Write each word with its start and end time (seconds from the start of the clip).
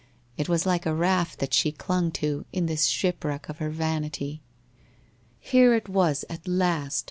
It 0.35 0.49
was 0.49 0.65
like 0.65 0.87
a 0.87 0.95
raft 0.95 1.37
that 1.37 1.53
she 1.53 1.71
clung 1.71 2.09
to 2.13 2.43
in 2.51 2.65
this 2.65 2.87
shipwreck 2.87 3.47
of 3.49 3.59
her 3.59 3.69
vanity. 3.69 4.41
Here 5.39 5.75
it 5.75 5.87
was 5.87 6.25
at 6.27 6.47
last 6.47 6.99